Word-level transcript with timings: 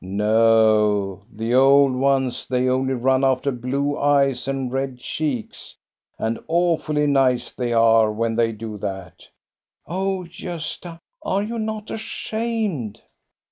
"No, 0.03 1.21
the 1.31 1.53
old 1.53 1.93
ones, 1.93 2.47
they 2.47 2.67
only 2.67 2.95
run 2.95 3.23
after 3.23 3.51
blue 3.51 3.99
eyes 3.99 4.47
and 4.47 4.71
red 4.73 4.97
cheeks; 4.97 5.77
and 6.17 6.39
awfully 6.47 7.05
nice 7.05 7.51
they 7.51 7.71
are, 7.71 8.11
when 8.11 8.35
they 8.35 8.51
do 8.51 8.79
that"" 8.79 9.29
Oh, 9.85 10.23
Gosta, 10.23 10.97
are 11.21 11.43
you 11.43 11.59
not 11.59 11.91
ashamed? 11.91 13.03